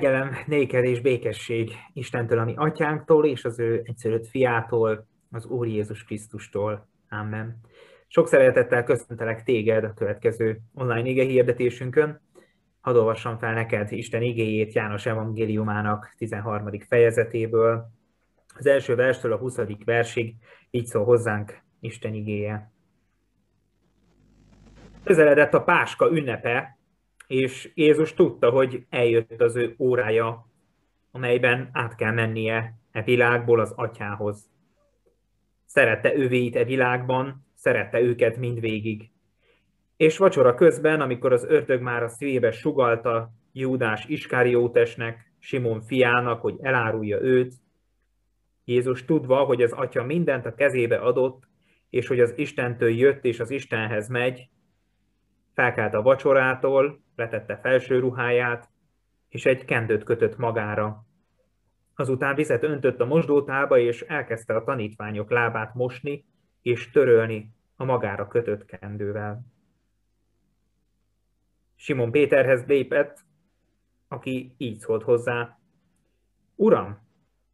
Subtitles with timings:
[0.00, 6.04] Kegyelem, néked és békesség Istentől, ami atyánktól, és az ő egyszerűt fiától, az Úr Jézus
[6.04, 6.88] Krisztustól.
[7.08, 7.60] Amen.
[8.06, 12.20] Sok szeretettel köszöntelek téged a következő online ige hirdetésünkön.
[12.80, 16.68] Hadd olvassam fel neked Isten igéjét János evangéliumának 13.
[16.88, 17.90] fejezetéből.
[18.56, 19.58] Az első verstől a 20.
[19.84, 20.34] versig
[20.70, 22.72] így szól hozzánk Isten igéje.
[25.04, 26.78] Közeledett a Páska ünnepe,
[27.30, 30.46] és Jézus tudta, hogy eljött az ő órája,
[31.10, 34.50] amelyben át kell mennie e világból az atyához.
[35.64, 39.10] Szerette övéit e világban, szerette őket mindvégig.
[39.96, 46.56] És vacsora közben, amikor az ördög már a szívébe sugalta Júdás Iskáriótesnek, Simon fiának, hogy
[46.60, 47.54] elárulja őt,
[48.64, 51.42] Jézus tudva, hogy az atya mindent a kezébe adott,
[51.90, 54.48] és hogy az Istentől jött és az Istenhez megy,
[55.54, 58.70] felkelt a vacsorától, letette felső ruháját,
[59.28, 61.04] és egy kendőt kötött magára.
[61.94, 66.24] Azután vizet öntött a mosdótába, és elkezdte a tanítványok lábát mosni
[66.62, 69.42] és törölni a magára kötött kendővel.
[71.74, 73.18] Simon Péterhez lépett,
[74.08, 75.58] aki így szólt hozzá,
[76.54, 76.98] Uram,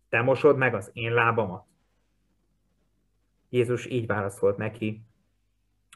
[0.08, 1.66] te mosod meg az én lábamat?
[3.48, 5.02] Jézus így válaszolt neki,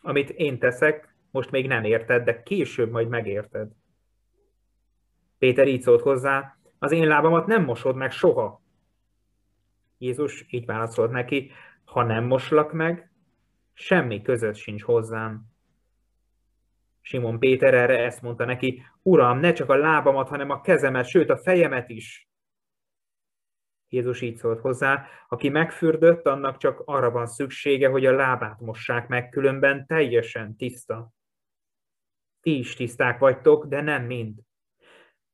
[0.03, 3.71] amit én teszek, most még nem érted, de később majd megérted.
[5.39, 8.63] Péter így szólt hozzá, az én lábamat nem mosod meg soha.
[9.99, 11.51] Jézus így válaszolt neki,
[11.85, 13.11] ha nem moslak meg,
[13.73, 15.49] semmi között sincs hozzám.
[17.01, 21.31] Simon Péter erre ezt mondta neki, Uram, ne csak a lábamat, hanem a kezemet, sőt
[21.31, 22.29] a fejemet is.
[23.89, 29.09] Jézus így szólt hozzá, aki megfürdött, annak csak arra van szüksége, hogy a lábát mossák
[29.09, 31.13] meg, különben teljesen tiszta.
[32.41, 34.39] Ti is tiszták vagytok, de nem mind.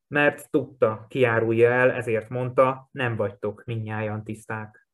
[0.07, 4.89] Mert tudta, kiárulja el, ezért mondta, nem vagytok minnyáján tiszták.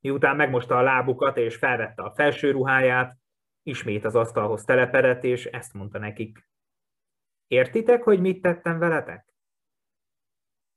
[0.00, 3.16] Miután megmosta a lábukat és felvette a felső ruháját,
[3.62, 6.48] ismét az asztalhoz telepedett, és ezt mondta nekik.
[7.46, 9.34] Értitek, hogy mit tettem veletek?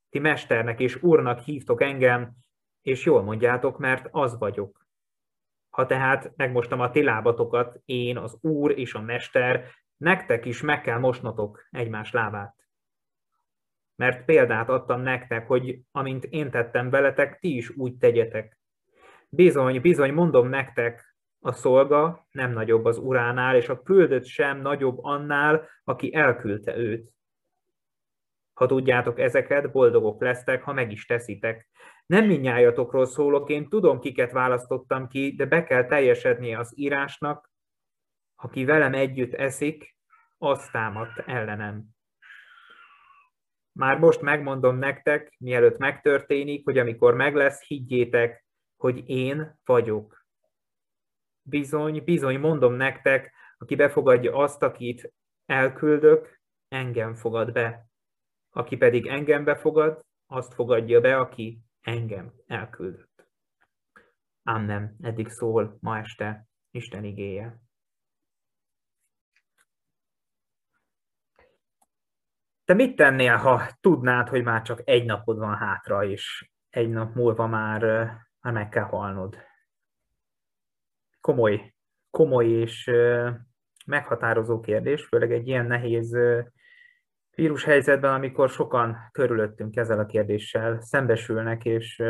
[0.10, 2.36] Ti mesternek és úrnak hívtok engem,
[2.82, 4.88] és jól mondjátok, mert az vagyok.
[5.70, 9.66] Ha tehát megmostam a ti lábatokat, én, az úr és a mester,
[9.98, 12.56] Nektek is meg kell mosnotok egymás lábát.
[13.96, 18.60] Mert példát adtam nektek, hogy amint én tettem veletek, ti is úgy tegyetek.
[19.30, 25.04] Bizony, bizony, mondom nektek, a szolga nem nagyobb az uránál, és a küldött sem nagyobb
[25.04, 27.14] annál, aki elküldte őt.
[28.54, 31.70] Ha tudjátok ezeket, boldogok lesztek, ha meg is teszitek.
[32.06, 37.52] Nem minnyájatokról szólok, én tudom, kiket választottam ki, de be kell teljesednie az írásnak,
[38.40, 39.96] aki velem együtt eszik,
[40.38, 41.86] az támadt ellenem.
[43.72, 48.46] Már most megmondom nektek, mielőtt megtörténik, hogy amikor meg lesz, higgyétek,
[48.76, 50.26] hogy én vagyok.
[51.42, 55.14] Bizony, bizony, mondom nektek, aki befogadja azt, akit
[55.46, 57.90] elküldök, engem fogad be.
[58.50, 63.30] Aki pedig engem befogad, azt fogadja be, aki engem elküldött.
[64.44, 64.96] Amen.
[65.02, 67.67] Eddig szól ma este Isten igéje.
[72.68, 77.16] Te mit tennél, ha tudnád, hogy már csak egy napod van hátra, és egy nap
[77.16, 77.82] múlva már,
[78.42, 79.38] már meg kell halnod?
[81.22, 81.74] Komoly,
[82.10, 82.92] komoly és
[83.86, 86.18] meghatározó kérdés, főleg egy ilyen nehéz
[87.36, 92.04] vírushelyzetben, amikor sokan körülöttünk ezzel a kérdéssel szembesülnek, és,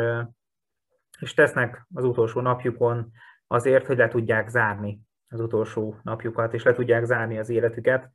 [1.20, 3.10] és tesznek az utolsó napjukon
[3.46, 8.12] azért, hogy le tudják zárni az utolsó napjukat, és le tudják zárni az életüket.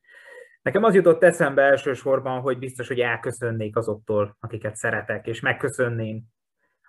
[0.64, 6.24] Nekem az jutott eszembe elsősorban, hogy biztos, hogy elköszönnék azoktól, akiket szeretek, és megköszönném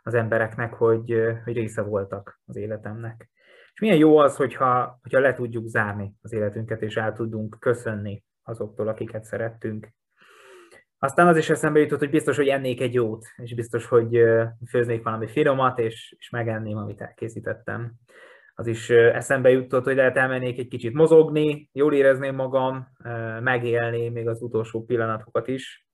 [0.02, 3.30] az embereknek, hogy, hogy része voltak az életemnek.
[3.72, 8.24] És milyen jó az, hogyha, hogyha le tudjuk zárni az életünket, és el tudunk köszönni
[8.42, 9.88] azoktól, akiket szerettünk.
[10.98, 14.22] Aztán az is eszembe jutott, hogy biztos, hogy ennék egy jót, és biztos, hogy
[14.68, 17.92] főznék valami finomat, és, és megenném, amit elkészítettem
[18.54, 22.88] az is eszembe jutott, hogy lehet elmennék egy kicsit mozogni, jól érezném magam,
[23.40, 25.88] megélni még az utolsó pillanatokat is.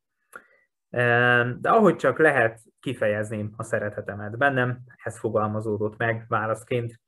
[1.60, 7.00] De ahogy csak lehet, kifejezném a szeretetemet bennem, ez fogalmazódott meg válaszként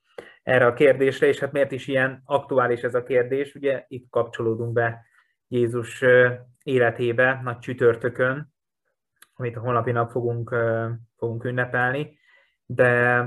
[0.43, 4.73] erre a kérdésre, és hát miért is ilyen aktuális ez a kérdés, ugye itt kapcsolódunk
[4.73, 5.07] be
[5.49, 6.05] Jézus
[6.63, 8.53] életébe nagy csütörtökön,
[9.35, 10.57] amit a holnapi nap fogunk,
[11.17, 12.19] fogunk ünnepelni,
[12.67, 13.21] de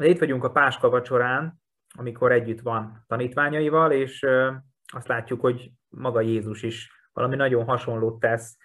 [0.00, 1.60] de itt vagyunk a Páska vacsorán,
[1.98, 4.26] amikor együtt van tanítványaival, és
[4.92, 8.56] azt látjuk, hogy maga Jézus is valami nagyon hasonlót tesz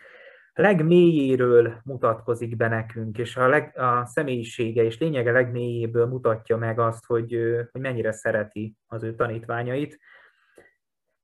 [0.54, 7.06] legmélyéről mutatkozik be nekünk, és a, leg, a személyisége és lényege legmélyéből mutatja meg azt,
[7.06, 7.38] hogy,
[7.72, 10.00] hogy mennyire szereti az ő tanítványait.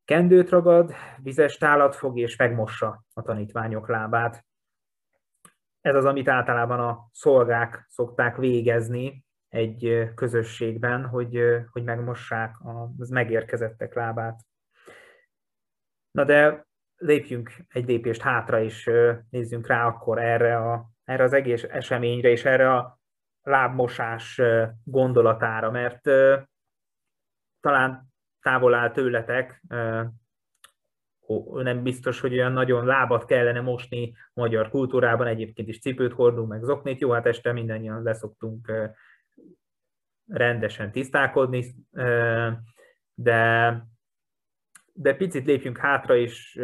[0.06, 4.46] Kendőt ragad, vizes tálat fog és megmossa a tanítványok lábát.
[5.82, 11.40] Ez az, amit általában a szolgák szokták végezni egy közösségben, hogy,
[11.72, 12.56] hogy megmossák
[12.98, 14.42] az megérkezettek lábát.
[16.12, 16.66] Na de
[16.96, 18.92] lépjünk egy lépést hátra, és
[19.30, 23.00] nézzünk rá akkor erre, a, erre az egész eseményre, és erre a
[23.42, 24.42] lábmosás
[24.84, 26.02] gondolatára, mert
[27.60, 29.62] talán távol áll tőletek,
[31.54, 36.64] nem biztos, hogy olyan nagyon lábat kellene mosni magyar kultúrában, egyébként is cipőt hordunk, meg
[36.64, 38.72] zoknét, jó, hát este mindannyian leszoktunk
[40.32, 41.76] rendesen tisztálkodni,
[43.14, 43.90] de
[44.94, 46.60] de picit lépjünk hátra, és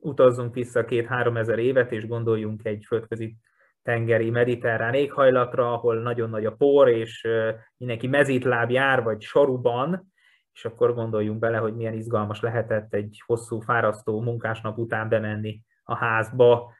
[0.00, 3.36] utazzunk vissza két-három ezer évet, és gondoljunk egy földközi
[3.82, 7.28] tengeri mediterrán éghajlatra, ahol nagyon nagy a por, és
[7.76, 10.12] mindenki mezítláb jár, vagy saruban,
[10.52, 15.94] és akkor gondoljunk bele, hogy milyen izgalmas lehetett egy hosszú, fárasztó munkásnap után bemenni a
[15.94, 16.72] házba.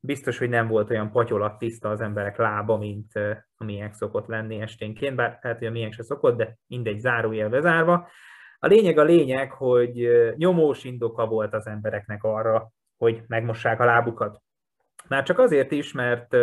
[0.00, 3.12] Biztos, hogy nem volt olyan patyolat tiszta az emberek lába, mint
[3.56, 8.08] amilyen szokott lenni esténként, bár lehet, hogy a milyen se szokott, de mindegy zárójel bezárva.
[8.58, 14.42] A lényeg a lényeg, hogy nyomós indoka volt az embereknek arra, hogy megmossák a lábukat.
[15.08, 16.36] Már csak azért is, mert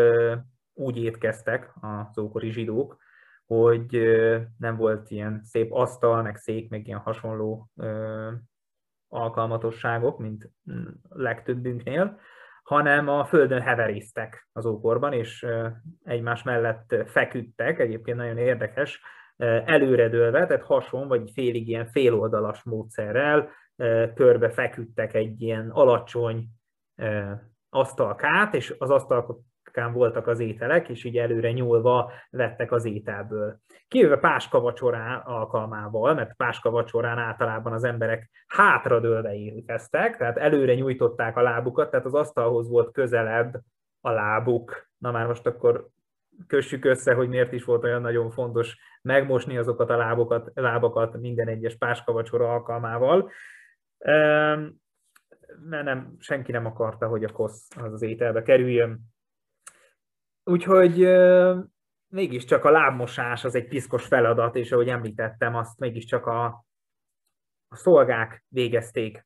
[0.73, 2.97] úgy étkeztek az ókori zsidók,
[3.45, 4.01] hogy
[4.57, 7.69] nem volt ilyen szép asztal, meg szék, meg ilyen hasonló
[9.07, 12.19] alkalmatosságok, mint mm, legtöbbünknél,
[12.63, 15.45] hanem a földön heverésztek az ókorban, és
[16.03, 19.01] egymás mellett feküdtek, egyébként nagyon érdekes,
[19.65, 23.49] előredőlve, tehát hason vagy félig ilyen féloldalas módszerrel
[24.15, 26.47] körbe feküdtek egy ilyen alacsony
[27.69, 28.89] asztalkát, és az
[29.73, 33.59] asztalkán voltak az ételek, és így előre nyúlva vettek az ételből.
[33.87, 41.37] Kivéve páska vacsorán alkalmával, mert páska vacsorán általában az emberek hátradőlve étkeztek, tehát előre nyújtották
[41.37, 43.61] a lábukat, tehát az asztalhoz volt közelebb
[44.01, 44.89] a lábuk.
[44.97, 45.87] Na már most akkor
[46.47, 51.47] kössük össze, hogy miért is volt olyan nagyon fontos megmosni azokat a lábokat, lábakat minden
[51.47, 53.31] egyes páskavacsora alkalmával.
[55.69, 59.12] Mert nem, senki nem akarta, hogy a kosz az, az ételbe kerüljön.
[60.43, 61.07] Úgyhogy
[62.07, 66.45] mégiscsak a lábmosás az egy piszkos feladat, és ahogy említettem, azt mégiscsak a,
[67.67, 69.25] a szolgák végezték.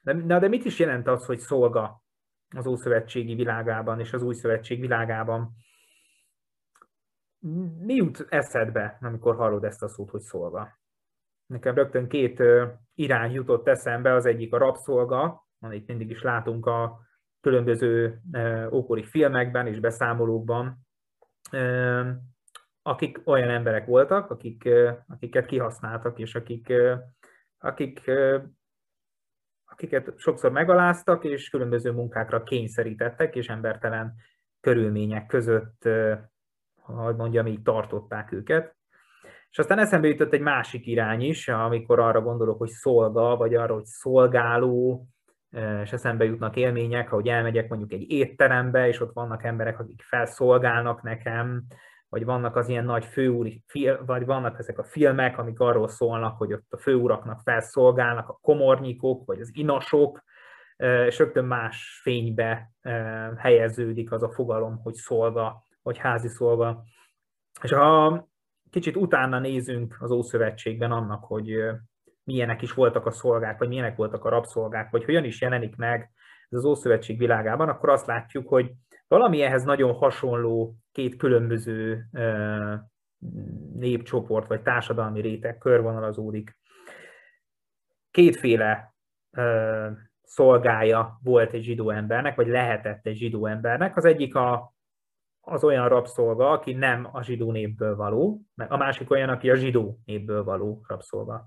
[0.00, 2.02] De, na, de mit is jelent az, hogy szolga
[2.56, 5.54] az Ószövetségi világában és az Új Szövetség világában?
[7.78, 10.78] mi jut eszedbe, amikor hallod ezt a szót, hogy szolga?
[11.46, 12.42] Nekem rögtön két
[12.94, 16.98] irány jutott eszembe, az egyik a rabszolga, amit mindig is látunk a
[17.46, 18.20] különböző
[18.70, 20.86] ókori filmekben és beszámolókban,
[22.82, 24.68] akik olyan emberek voltak, akik,
[25.08, 26.72] akiket kihasználtak, és akik,
[27.58, 28.10] akik,
[29.64, 34.14] akiket sokszor megaláztak, és különböző munkákra kényszerítettek, és embertelen
[34.60, 35.88] körülmények között
[36.82, 38.76] hogy mondjam, így tartották őket.
[39.50, 43.74] És aztán eszembe jutott egy másik irány is, amikor arra gondolok, hogy szolga, vagy arra,
[43.74, 45.06] hogy szolgáló,
[45.82, 51.02] és eszembe jutnak élmények, ahogy elmegyek mondjuk egy étterembe, és ott vannak emberek, akik felszolgálnak
[51.02, 51.64] nekem,
[52.08, 53.64] vagy vannak az ilyen nagy főúri,
[54.06, 59.26] vagy vannak ezek a filmek, amik arról szólnak, hogy ott a főuraknak felszolgálnak a komornyikok,
[59.26, 60.22] vagy az inasok,
[61.06, 62.70] és rögtön más fénybe
[63.36, 66.82] helyeződik az a fogalom, hogy szolga vagy házi szolga.
[67.62, 68.28] És ha
[68.70, 71.56] kicsit utána nézünk az Ószövetségben annak, hogy
[72.26, 76.10] milyenek is voltak a szolgák, vagy milyenek voltak a rabszolgák, vagy hogyan is jelenik meg
[76.48, 78.72] ez az Ószövetség világában, akkor azt látjuk, hogy
[79.08, 82.04] valami ehhez nagyon hasonló két különböző
[83.74, 86.56] népcsoport, vagy társadalmi réteg körvonalazódik.
[88.10, 88.94] Kétféle
[90.22, 93.96] szolgája volt egy zsidó embernek, vagy lehetett egy zsidó embernek.
[93.96, 94.74] Az egyik a
[95.48, 99.98] az olyan rabszolga, aki nem a zsidó népből való, a másik olyan, aki a zsidó
[100.04, 101.46] népből való rabszolga.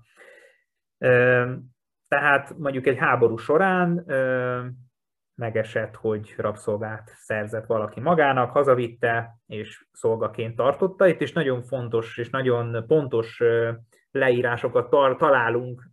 [2.08, 4.04] Tehát mondjuk egy háború során
[5.34, 11.06] megesett, hogy rabszolgát szerzett valaki magának, hazavitte és szolgaként tartotta.
[11.06, 13.42] Itt is nagyon fontos és nagyon pontos
[14.10, 15.90] leírásokat találunk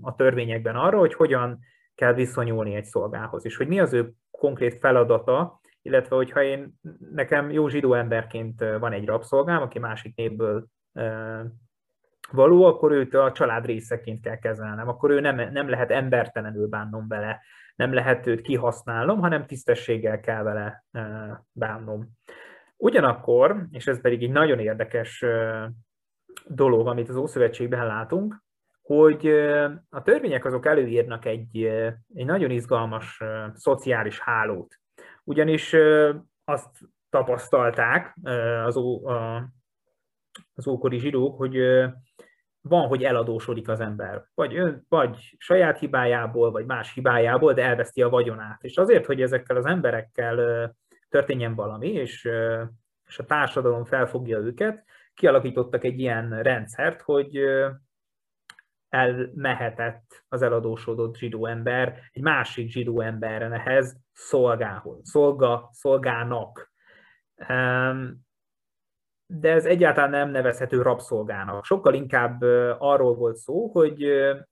[0.00, 1.58] a törvényekben arra, hogy hogyan
[1.94, 6.74] kell viszonyulni egy szolgához, és hogy mi az ő konkrét feladata, illetve hogyha én,
[7.12, 10.66] nekem jó zsidó emberként van egy rabszolgám, aki másik népből
[12.30, 17.08] való, akkor őt a család részeként kell kezelnem, akkor ő nem, nem lehet embertelenül bánnom
[17.08, 17.40] vele,
[17.76, 20.84] nem lehet őt kihasználnom, hanem tisztességgel kell vele
[21.52, 22.08] bánnom.
[22.76, 25.24] Ugyanakkor, és ez pedig egy nagyon érdekes
[26.46, 28.44] dolog, amit az Ószövetségben látunk,
[28.82, 29.26] hogy
[29.88, 31.64] a törvények azok előírnak egy,
[32.14, 33.22] egy nagyon izgalmas
[33.54, 34.74] szociális hálót.
[35.24, 35.76] Ugyanis
[36.44, 36.78] azt
[37.10, 38.16] tapasztalták
[38.64, 38.76] az,
[40.54, 41.58] az ókori zsidók, hogy
[42.60, 44.24] van, hogy eladósodik az ember.
[44.34, 48.64] Vagy, ön, vagy saját hibájából, vagy más hibájából, de elveszti a vagyonát.
[48.64, 50.74] És azért, hogy ezekkel az emberekkel
[51.08, 52.28] történjen valami, és,
[53.06, 57.40] és a társadalom felfogja őket, kialakítottak egy ilyen rendszert, hogy
[58.88, 66.72] elmehetett az eladósodott zsidó ember egy másik zsidó embernehez szolgához, szolga, szolgának.
[69.26, 71.64] De ez egyáltalán nem nevezhető rabszolgának.
[71.64, 72.42] Sokkal inkább
[72.78, 74.02] arról volt szó, hogy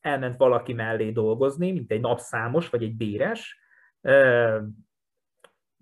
[0.01, 3.59] elment valaki mellé dolgozni, mint egy napszámos vagy egy béres,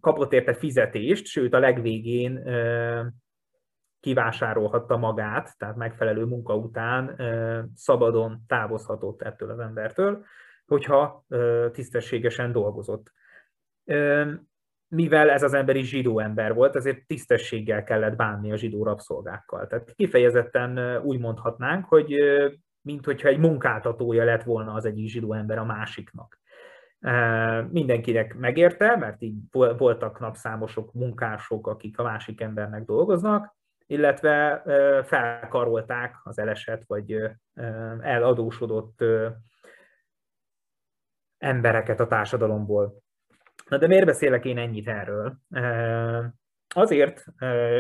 [0.01, 2.43] kapott érte fizetést, sőt a legvégén
[4.01, 7.21] kivásárolhatta magát, tehát megfelelő munka után
[7.75, 10.25] szabadon távozhatott ettől az embertől,
[10.67, 11.25] hogyha
[11.73, 13.13] tisztességesen dolgozott.
[14.95, 19.67] Mivel ez az ember is zsidó ember volt, ezért tisztességgel kellett bánni a zsidó rabszolgákkal.
[19.67, 22.15] Tehát kifejezetten úgy mondhatnánk, hogy
[22.81, 26.41] mint hogyha egy munkáltatója lett volna az egyik zsidó ember a másiknak.
[27.71, 33.57] Mindenkinek megérte, mert így voltak napszámosok, munkások, akik a másik embernek dolgoznak,
[33.87, 34.63] illetve
[35.05, 37.31] felkarolták az eleset vagy
[38.01, 39.05] eladósodott
[41.39, 43.02] embereket a társadalomból.
[43.73, 45.37] Na de miért beszélek én ennyit erről?
[46.75, 47.25] Azért,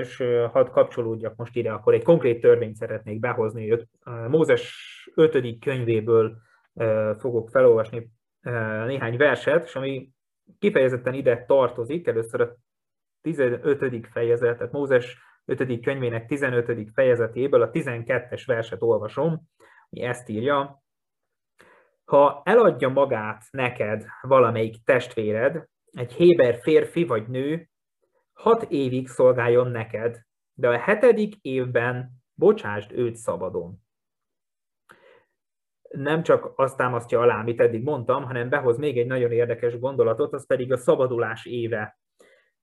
[0.00, 3.88] és hadd kapcsolódjak most ide, akkor egy konkrét törvényt szeretnék behozni.
[4.28, 5.58] Mózes 5.
[5.58, 6.36] könyvéből
[7.18, 8.10] fogok felolvasni
[8.86, 10.10] néhány verset, és ami
[10.58, 12.56] kifejezetten ide tartozik, először a
[13.20, 14.06] 15.
[14.10, 15.80] fejezet, tehát Mózes 5.
[15.80, 16.90] könyvének 15.
[16.94, 19.42] fejezetéből a 12-es verset olvasom,
[19.90, 20.82] ami ezt írja,
[22.04, 27.68] ha eladja magát neked valamelyik testvéred, egy héber férfi vagy nő,
[28.32, 30.20] hat évig szolgáljon neked,
[30.54, 33.80] de a hetedik évben bocsásd őt szabadon.
[35.88, 40.32] Nem csak azt támasztja alá, amit eddig mondtam, hanem behoz még egy nagyon érdekes gondolatot,
[40.32, 42.00] az pedig a szabadulás éve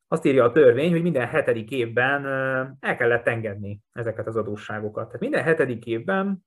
[0.08, 2.26] azt írja a törvény, hogy minden hetedik évben
[2.80, 5.06] el kellett engedni ezeket az adósságokat.
[5.06, 6.46] Tehát minden hetedik évben,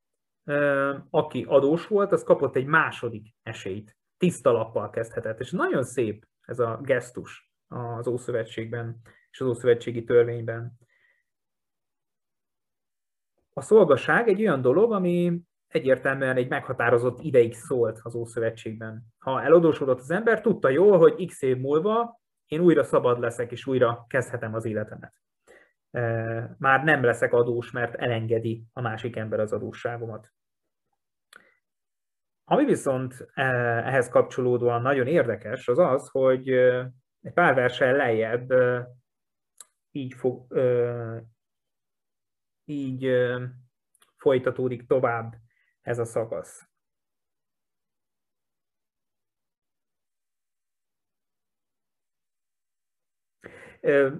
[1.11, 3.97] aki adós volt, az kapott egy második esélyt.
[4.17, 5.41] Tiszta lappal kezdhetett.
[5.41, 10.79] És nagyon szép ez a gesztus az Ószövetségben és az Ószövetségi törvényben.
[13.53, 19.03] A szolgaság egy olyan dolog, ami egyértelműen egy meghatározott ideig szólt az Ószövetségben.
[19.19, 23.67] Ha eladósodott az ember, tudta jól, hogy x év múlva én újra szabad leszek, és
[23.67, 25.15] újra kezdhetem az életemet.
[26.59, 30.33] Már nem leszek adós, mert elengedi a másik ember az adósságomat.
[32.53, 36.49] Ami viszont ehhez kapcsolódóan nagyon érdekes, az az, hogy
[37.21, 38.53] egy pár versel lejjebb
[39.91, 40.47] így, fog,
[42.65, 43.11] így
[44.17, 45.35] folytatódik tovább
[45.81, 46.69] ez a szakasz.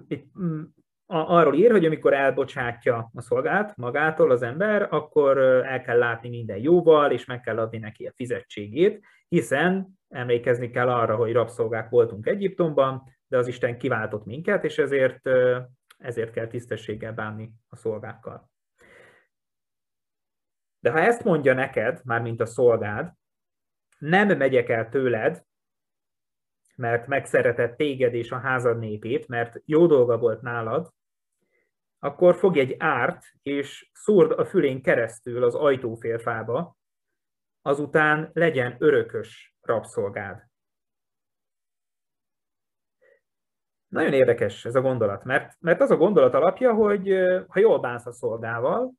[0.07, 0.31] itt
[1.05, 6.57] arról ír, hogy amikor elbocsátja a szolgát magától az ember, akkor el kell látni minden
[6.57, 12.27] jóval, és meg kell adni neki a fizetségét, hiszen emlékezni kell arra, hogy rabszolgák voltunk
[12.27, 15.29] Egyiptomban, de az Isten kiváltott minket, és ezért,
[15.97, 18.51] ezért kell tisztességgel bánni a szolgákkal.
[20.79, 23.13] De ha ezt mondja neked, mármint a szolgád,
[23.97, 25.43] nem megyek el tőled,
[26.75, 30.93] mert megszeretett téged és a házad népét, mert jó dolga volt nálad,
[31.99, 36.77] akkor fogj egy árt, és szúrd a fülén keresztül az ajtófélfába,
[37.61, 40.51] azután legyen örökös rabszolgád.
[43.87, 47.07] Nagyon érdekes ez a gondolat, mert, mert az a gondolat alapja, hogy
[47.47, 48.91] ha jól bánsz a szolgával,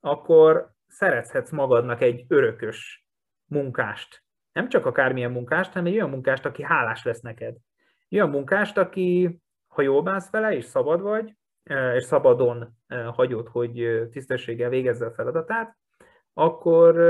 [0.00, 3.06] akkor szerethetsz magadnak egy örökös
[3.44, 4.24] munkást,
[4.58, 7.56] nem csak akármilyen munkást, hanem egy olyan munkást, aki hálás lesz neked.
[8.10, 11.34] Olyan munkást, aki, ha jól bánsz vele, és szabad vagy,
[11.94, 15.76] és szabadon hagyod, hogy tisztességgel végezze a feladatát,
[16.32, 17.00] akkor,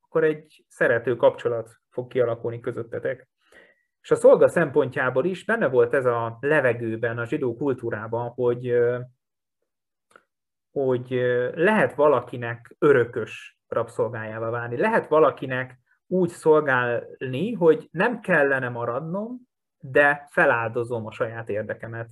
[0.00, 3.28] akkor egy szerető kapcsolat fog kialakulni közöttetek.
[4.00, 8.78] És a szolga szempontjából is benne volt ez a levegőben, a zsidó kultúrában, hogy,
[10.70, 11.08] hogy
[11.54, 15.82] lehet valakinek örökös rabszolgájává válni, lehet valakinek
[16.14, 19.40] úgy szolgálni, hogy nem kellene maradnom,
[19.78, 22.08] de feláldozom a saját érdekemet.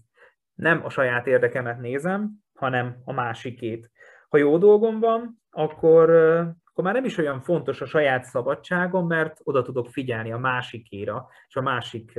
[0.54, 3.90] Nem a saját érdekemet nézem, hanem a másikét.
[4.28, 6.10] Ha jó dolgom van, akkor,
[6.64, 11.28] akkor már nem is olyan fontos a saját szabadságom, mert oda tudok figyelni a másikéra,
[11.48, 12.18] és a másik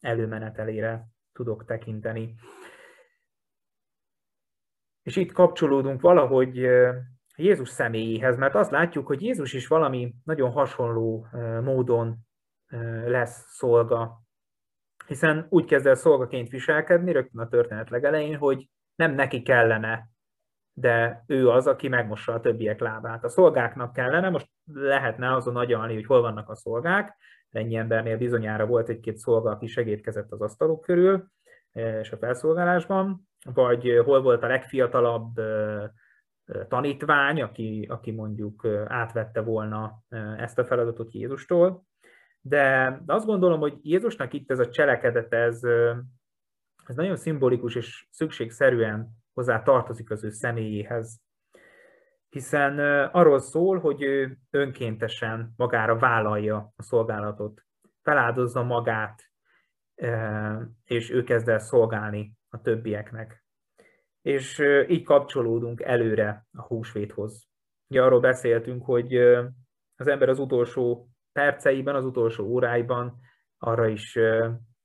[0.00, 2.34] előmenetelére tudok tekinteni.
[5.02, 6.68] És itt kapcsolódunk valahogy
[7.36, 11.26] Jézus személyéhez, mert azt látjuk, hogy Jézus is valami nagyon hasonló
[11.62, 12.16] módon
[13.06, 14.20] lesz szolga.
[15.06, 20.08] Hiszen úgy kezd el szolgaként viselkedni, rögtön a történet legelején, hogy nem neki kellene,
[20.72, 23.24] de ő az, aki megmossa a többiek lábát.
[23.24, 27.16] A szolgáknak kellene, most lehetne azon agyalni, hogy hol vannak a szolgák,
[27.50, 31.26] ennyi embernél bizonyára volt egy-két szolga, aki segítkezett az asztalok körül
[32.00, 35.40] és a felszolgálásban, vagy hol volt a legfiatalabb
[36.68, 40.02] tanítvány, aki, aki mondjuk átvette volna
[40.36, 41.84] ezt a feladatot Jézustól.
[42.40, 45.64] De azt gondolom, hogy Jézusnak itt ez a cselekedet, ez,
[46.86, 51.20] ez nagyon szimbolikus és szükségszerűen hozzá tartozik az ő személyéhez.
[52.28, 57.64] Hiszen arról szól, hogy ő önkéntesen magára vállalja a szolgálatot,
[58.02, 59.22] feláldozza magát,
[60.84, 63.45] és ő kezd el szolgálni a többieknek
[64.26, 67.48] és így kapcsolódunk előre a húsvéthoz.
[67.88, 69.16] Ugye arról beszéltünk, hogy
[69.96, 73.18] az ember az utolsó perceiben, az utolsó óráiban
[73.58, 74.18] arra is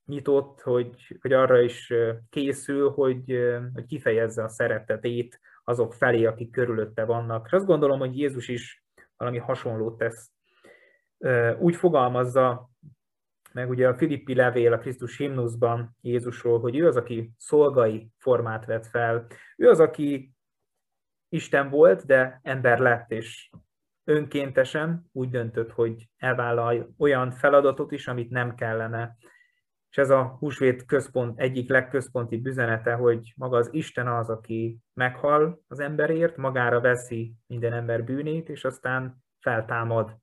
[0.06, 1.94] nyitott, hogy, hogy arra is
[2.30, 3.38] készül, hogy,
[3.74, 7.46] hogy kifejezze a szeretetét azok felé, akik körülötte vannak.
[7.46, 8.84] És azt gondolom, hogy Jézus is
[9.18, 10.32] valami hasonlót tesz.
[11.60, 12.70] Úgy fogalmazza
[13.54, 18.66] meg ugye a Filippi levél a Krisztus himnuszban Jézusról, hogy ő az, aki szolgai formát
[18.66, 19.28] vett fel.
[19.58, 20.34] Ő az, aki
[21.30, 23.50] Isten volt, de ember lett, és
[24.04, 29.18] önkéntesen úgy döntött, hogy elvállal olyan feladatot is, amit nem kellene.
[29.90, 35.62] És ez a húsvét központ egyik legközponti üzenete, hogy maga az Isten az, aki meghal
[35.68, 40.18] az emberért, magára veszi minden ember bűnét, és aztán feltámad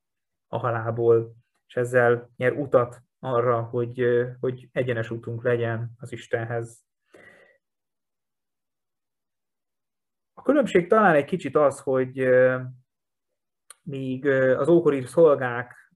[0.47, 1.35] a halálból,
[1.67, 6.85] és ezzel nyer utat arra, hogy, hogy egyenes útunk legyen az Istenhez.
[10.33, 12.29] A különbség talán egy kicsit az, hogy
[13.83, 15.95] míg az ókori szolgák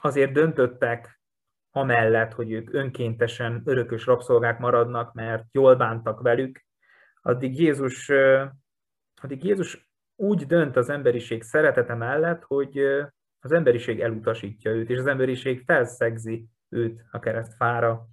[0.00, 1.20] azért döntöttek
[1.70, 6.64] amellett, hogy ők önkéntesen örökös rabszolgák maradnak, mert jól bántak velük,
[7.22, 8.08] addig Jézus,
[9.22, 12.80] addig Jézus úgy dönt az emberiség szeretete mellett, hogy
[13.40, 18.06] az emberiség elutasítja őt, és az emberiség felszegzi őt a keresztfára.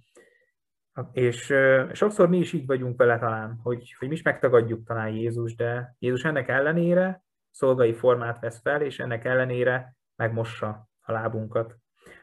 [1.12, 1.54] És
[1.92, 5.96] sokszor mi is így vagyunk vele talán, hogy, hogy mi is megtagadjuk talán Jézus, de
[5.98, 11.76] Jézus ennek ellenére szolgai formát vesz fel, és ennek ellenére megmossa a lábunkat.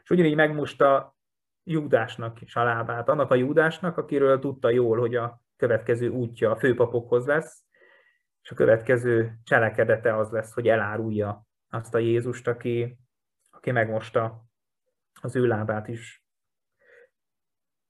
[0.04, 1.15] És ugyanígy megmosta
[1.63, 6.56] Júdásnak is a lábát, annak a Júdásnak, akiről tudta jól, hogy a következő útja a
[6.56, 7.63] főpapokhoz lesz,
[8.41, 12.97] és a következő cselekedete az lesz, hogy elárulja azt a Jézust, aki,
[13.49, 14.45] aki megmosta
[15.21, 16.23] az ő lábát is.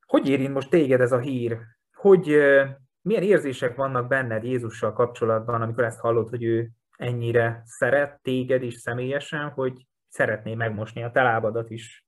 [0.06, 1.60] Hogy érint most téged ez a hír?
[1.94, 2.26] Hogy
[3.02, 8.74] milyen érzések vannak benned Jézussal kapcsolatban, amikor ezt hallod, hogy ő ennyire szeret téged is
[8.74, 12.06] személyesen, hogy szeretné megmosni a te lábadat is?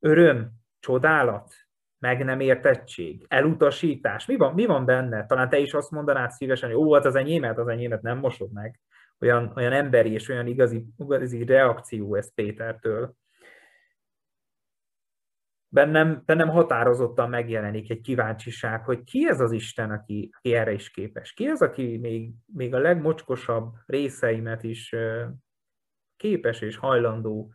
[0.00, 1.54] Öröm, csodálat,
[1.98, 4.26] meg nem értettség, elutasítás.
[4.26, 5.26] Mi van, mi van benne?
[5.26, 8.52] Talán te is azt mondanád szívesen, hogy ó, hát az enyémet, az enyémet nem mosod
[8.52, 8.80] meg
[9.20, 13.14] olyan, olyan emberi és olyan igazi, igazi reakció ez Pétertől.
[15.68, 20.90] Bennem, bennem határozottan megjelenik egy kíváncsiság, hogy ki ez az Isten, aki, aki erre is
[20.90, 21.32] képes.
[21.32, 24.94] Ki az, aki még, még a legmocskosabb részeimet is
[26.16, 27.52] képes és hajlandó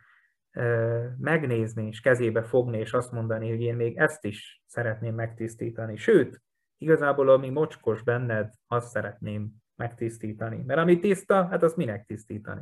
[1.17, 5.97] megnézni, és kezébe fogni, és azt mondani, hogy én még ezt is szeretném megtisztítani.
[5.97, 6.41] Sőt,
[6.77, 10.63] igazából ami mocskos benned, azt szeretném megtisztítani.
[10.65, 12.61] Mert ami tiszta, hát azt minek tisztítani?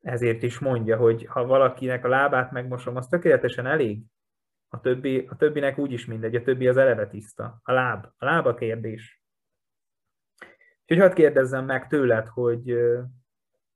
[0.00, 4.02] Ezért is mondja, hogy ha valakinek a lábát megmosom, az tökéletesen elég.
[4.68, 7.60] A, többi, a többinek úgyis mindegy, a többi az eleve tiszta.
[7.62, 9.22] A láb, a láb a kérdés.
[10.80, 12.78] Úgyhogy hadd kérdezzem meg tőled, hogy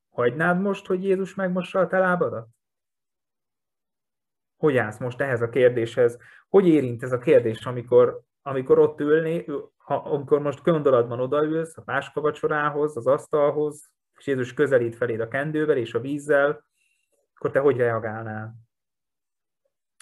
[0.09, 2.48] hagynád most, hogy Jézus megmossa a te lábadat?
[4.57, 6.18] Hogy állsz most ehhez a kérdéshez?
[6.48, 9.44] Hogy érint ez a kérdés, amikor, amikor ott ülné,
[9.84, 15.76] ha, amikor most gondolatban odaülsz a páskavacsorához, az asztalhoz, és Jézus közelít feléd a kendővel
[15.76, 16.64] és a vízzel,
[17.34, 18.54] akkor te hogy reagálnál?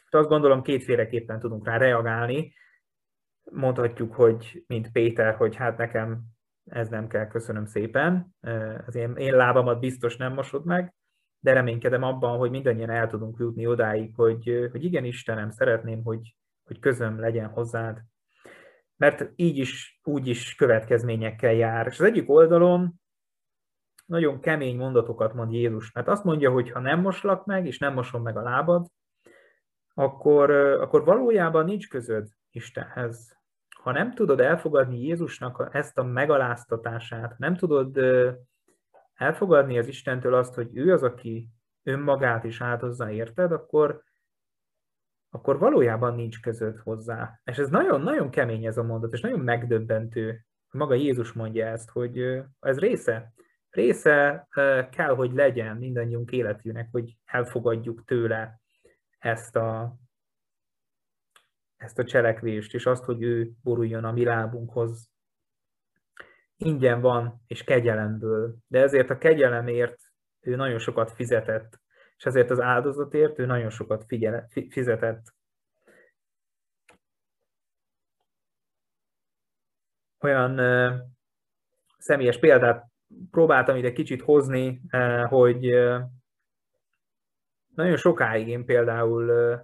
[0.06, 2.54] És azt gondolom, kétféleképpen tudunk rá reagálni.
[3.50, 6.22] Mondhatjuk, hogy mint Péter, hogy hát nekem
[6.64, 8.34] ez nem kell, köszönöm szépen,
[8.86, 10.94] az én, én lábamat biztos nem mosod meg,
[11.38, 16.36] de reménykedem abban, hogy mindannyian el tudunk jutni odáig, hogy, hogy igen, Istenem, szeretném, hogy,
[16.64, 18.02] hogy közöm legyen hozzád.
[19.02, 21.86] Mert így is, úgy is következményekkel jár.
[21.86, 22.94] És az egyik oldalon
[24.06, 27.92] nagyon kemény mondatokat mond Jézus, mert azt mondja, hogy ha nem moslak meg, és nem
[27.92, 28.86] mosom meg a lábad,
[29.94, 33.38] akkor, akkor valójában nincs közöd Istenhez.
[33.82, 37.98] Ha nem tudod elfogadni Jézusnak ezt a megaláztatását, nem tudod
[39.14, 41.48] elfogadni az Istentől azt, hogy ő az, aki
[41.82, 44.02] önmagát is áldozza, érted, akkor,
[45.34, 47.40] akkor valójában nincs között hozzá.
[47.44, 50.44] És ez nagyon-nagyon kemény ez a mondat, és nagyon megdöbbentő.
[50.70, 53.32] Maga Jézus mondja ezt, hogy ez része,
[53.70, 54.46] része
[54.90, 58.60] kell, hogy legyen mindannyiunk életűnek, hogy elfogadjuk tőle
[59.18, 59.96] ezt a,
[61.76, 65.10] ezt a cselekvést, és azt, hogy ő boruljon a mi lábunkhoz.
[66.56, 69.96] Ingyen van, és kegyelemből, de ezért a kegyelemért
[70.40, 71.81] ő nagyon sokat fizetett,
[72.22, 75.34] és ezért az áldozatért ő nagyon sokat figyele, fizetett.
[80.20, 80.92] Olyan uh,
[81.98, 82.86] személyes példát
[83.30, 86.00] próbáltam ide kicsit hozni, uh, hogy uh,
[87.74, 89.58] nagyon sokáig én például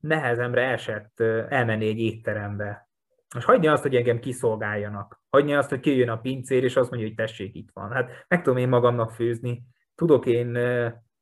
[0.00, 2.88] nehezemre esett elmenni egy étterembe.
[3.34, 5.22] Most hagyni azt, hogy engem kiszolgáljanak.
[5.30, 7.92] Hagyni azt, hogy kijön a pincér, és azt mondja, hogy tessék, itt van.
[7.92, 9.62] Hát meg tudom én magamnak főzni,
[9.94, 10.56] tudok én,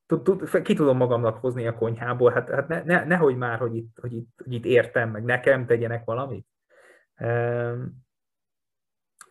[0.07, 3.77] tud, tud, ki tudom magamnak hozni a konyhából, hát, hát ne, ne, nehogy már, hogy
[3.77, 6.47] itt, hogy, itt, hogy itt értem, meg nekem tegyenek valamit.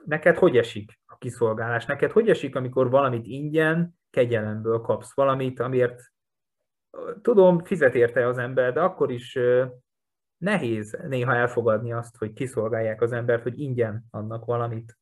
[0.06, 1.86] Neked hogy esik a kiszolgálás?
[1.86, 5.16] Neked hogy esik, amikor valamit ingyen, kegyelemből kapsz?
[5.16, 6.02] Valamit, amiért
[7.22, 9.40] tudom, fizet érte az ember, de akkor is
[10.38, 14.98] nehéz néha elfogadni azt, hogy kiszolgálják az embert, hogy ingyen annak valamit.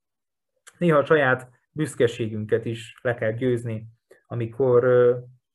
[0.78, 3.88] Néha a saját büszkeségünket is le kell győzni,
[4.28, 4.84] amikor,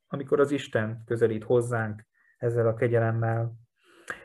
[0.08, 3.52] amikor az Isten közelít hozzánk ezzel a kegyelemmel.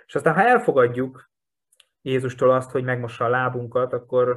[0.05, 1.31] És aztán, ha elfogadjuk
[2.01, 4.29] Jézustól azt, hogy megmossa a lábunkat, akkor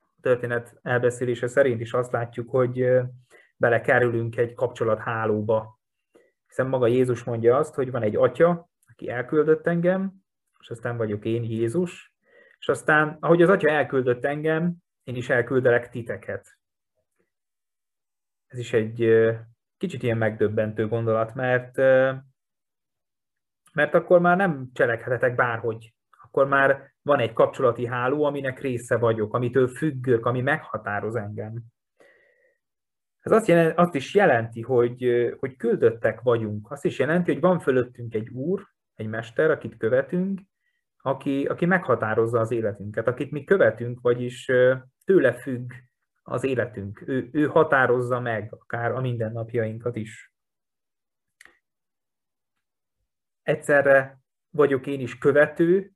[0.00, 2.86] a történet elbeszélése szerint is azt látjuk, hogy
[3.56, 5.80] belekerülünk egy kapcsolathálóba,
[6.46, 10.12] hiszen maga Jézus mondja azt, hogy van egy atya, aki elküldött engem,
[10.60, 12.14] és aztán vagyok én Jézus,
[12.58, 16.58] és aztán, ahogy az atya elküldött engem, én is elküldelek titeket.
[18.46, 19.00] Ez is egy
[19.76, 21.76] kicsit ilyen megdöbbentő gondolat, mert,
[23.72, 25.94] mert akkor már nem cselekedhetek bárhogy.
[26.22, 31.62] Akkor már van egy kapcsolati háló, aminek része vagyok, amitől függök, ami meghatároz engem.
[33.20, 36.70] Ez azt, jelent, azt is jelenti, hogy, hogy küldöttek vagyunk.
[36.70, 40.40] Azt is jelenti, hogy van fölöttünk egy úr, egy mester, akit követünk,
[40.96, 44.44] aki, aki meghatározza az életünket, akit mi követünk, vagyis
[45.04, 45.72] tőle függ
[46.26, 47.02] az életünk.
[47.06, 50.32] Ő, ő határozza meg akár a mindennapjainkat is.
[53.42, 54.18] Egyszerre
[54.50, 55.92] vagyok én is követő,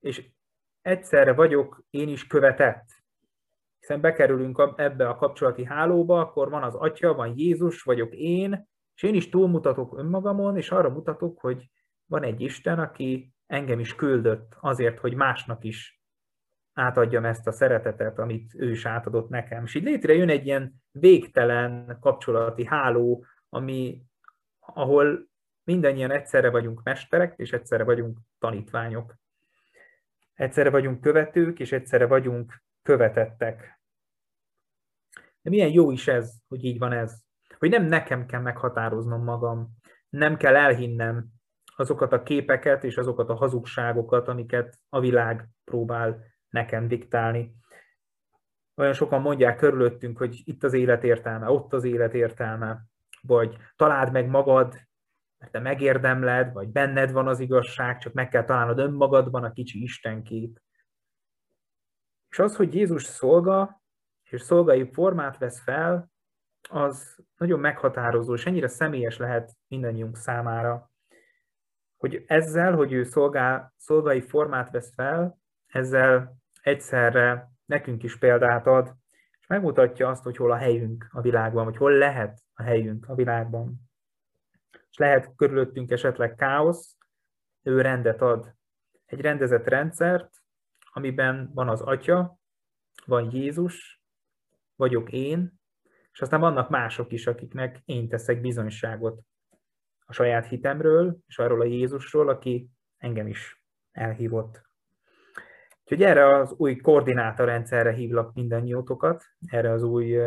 [0.00, 0.30] és
[0.82, 2.98] egyszerre vagyok én is követett
[3.88, 9.02] hiszen bekerülünk ebbe a kapcsolati hálóba, akkor van az Atya, van Jézus, vagyok én, és
[9.02, 11.70] én is túlmutatok önmagamon, és arra mutatok, hogy
[12.06, 15.97] van egy Isten, aki engem is küldött azért, hogy másnak is
[16.78, 19.64] átadjam ezt a szeretetet, amit ő is átadott nekem.
[19.64, 24.02] És így létrejön egy ilyen végtelen kapcsolati háló, ami,
[24.58, 25.28] ahol
[25.64, 29.14] mindannyian egyszerre vagyunk mesterek, és egyszerre vagyunk tanítványok.
[30.34, 33.80] Egyszerre vagyunk követők, és egyszerre vagyunk követettek.
[35.42, 37.22] De milyen jó is ez, hogy így van ez.
[37.58, 39.68] Hogy nem nekem kell meghatároznom magam,
[40.08, 41.26] nem kell elhinnem
[41.76, 47.56] azokat a képeket és azokat a hazugságokat, amiket a világ próbál nekem diktálni.
[48.74, 52.78] Olyan sokan mondják körülöttünk, hogy itt az élet értelme, ott az élet értelme,
[53.20, 54.74] vagy találd meg magad,
[55.38, 59.82] mert te megérdemled, vagy benned van az igazság, csak meg kell találnod önmagadban a kicsi
[59.82, 60.62] istenkét.
[62.28, 63.82] És az, hogy Jézus szolga,
[64.30, 66.10] és szolgai formát vesz fel,
[66.68, 70.90] az nagyon meghatározó, és ennyire személyes lehet mindannyiunk számára,
[71.96, 78.94] hogy ezzel, hogy ő szolgál, szolgai formát vesz fel, ezzel egyszerre nekünk is példát ad,
[79.40, 83.14] és megmutatja azt, hogy hol a helyünk a világban, vagy hol lehet a helyünk a
[83.14, 83.90] világban.
[84.90, 86.96] És lehet körülöttünk esetleg káosz,
[87.62, 88.54] ő rendet ad.
[89.04, 90.30] Egy rendezett rendszert,
[90.92, 92.38] amiben van az Atya,
[93.06, 94.02] van Jézus,
[94.76, 95.60] vagyok én,
[96.12, 99.20] és aztán vannak mások is, akiknek én teszek bizonyságot
[100.06, 104.67] a saját hitemről, és arról a Jézusról, aki engem is elhívott.
[105.90, 110.18] Úgyhogy erre az új koordinátorrendszerre hívlak mindannyiótokat, erre az új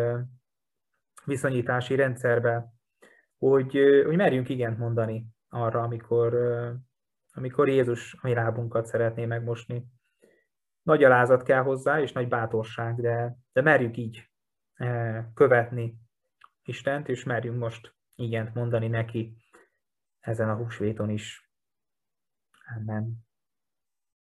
[1.26, 2.74] viszonyítási rendszerbe,
[3.38, 3.72] hogy,
[4.06, 6.34] hogy merjünk igent mondani arra, amikor,
[7.32, 9.86] amikor Jézus a mi lábunkat szeretné megmosni.
[10.82, 14.30] Nagy alázat kell hozzá, és nagy bátorság, de, de merjük így
[15.34, 15.98] követni
[16.64, 19.36] Istent, és merjünk most igent mondani neki
[20.20, 21.52] ezen a húsvéton is.
[22.78, 23.30] Amen.